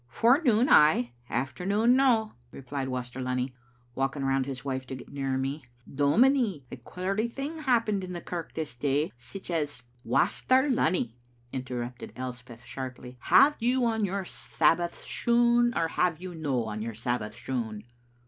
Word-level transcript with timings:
"Forenoon, 0.09 0.67
ay; 0.67 1.11
afternoon, 1.29 1.95
no," 1.95 2.33
replied 2.49 2.87
Waster 2.89 3.21
Lunny, 3.21 3.53
walking 3.93 4.25
round 4.25 4.47
his 4.47 4.65
wife 4.65 4.87
to 4.87 4.95
get 4.95 5.13
nearer 5.13 5.37
me. 5.37 5.65
"Dominie, 5.87 6.65
a 6.71 6.77
queery 6.77 7.27
thing 7.27 7.59
happened 7.59 8.03
in 8.03 8.11
the 8.13 8.19
kirk 8.19 8.53
this 8.55 8.73
day, 8.73 9.11
sic 9.19 9.51
as 9.51 9.83
""Waster 10.17 10.67
Lunny," 10.71 11.17
interrupted 11.53 12.13
Elspeth 12.15 12.65
sharply;" 12.65 13.17
have 13.31 13.55
you 13.59 13.85
on 13.85 14.03
your 14.03 14.25
Sabbath 14.25 15.03
shoon 15.03 15.71
or 15.77 15.87
have 15.89 16.19
you 16.19 16.33
no 16.33 16.63
on 16.63 16.81
your 16.81 16.95
Sabbath 16.95 17.35
shoon?" 17.35 17.83